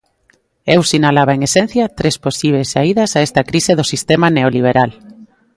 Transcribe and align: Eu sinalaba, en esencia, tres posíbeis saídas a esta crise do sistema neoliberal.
Eu 0.75 0.81
sinalaba, 0.91 1.35
en 1.37 1.41
esencia, 1.49 1.93
tres 1.99 2.15
posíbeis 2.25 2.71
saídas 2.73 3.11
a 3.13 3.23
esta 3.27 3.41
crise 3.49 3.71
do 3.75 3.89
sistema 3.91 4.27
neoliberal. 4.37 4.91